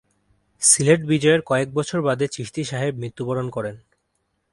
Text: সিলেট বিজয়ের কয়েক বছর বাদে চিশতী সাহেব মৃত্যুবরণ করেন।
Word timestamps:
সিলেট 0.61 1.01
বিজয়ের 1.05 1.41
কয়েক 1.41 1.69
বছর 1.73 1.99
বাদে 2.01 2.25
চিশতী 2.27 2.61
সাহেব 2.63 2.93
মৃত্যুবরণ 2.97 3.47
করেন। 3.49 3.75